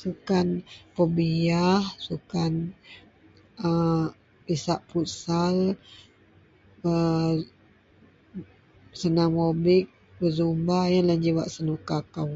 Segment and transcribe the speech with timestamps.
[0.00, 0.48] sukan
[0.94, 2.52] pebiah, sukan
[3.68, 3.70] a
[4.54, 5.56] isak futsal,
[6.90, 7.32] aa
[9.00, 12.34] senamrobik, berzumba ienla ji wak senuka kou.